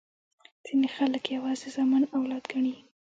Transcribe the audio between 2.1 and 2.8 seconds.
اولاد ګڼي.